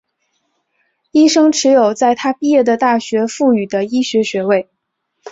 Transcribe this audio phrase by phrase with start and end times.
[1.11, 4.67] 医生持有在他毕业的大学赋予的医学学位。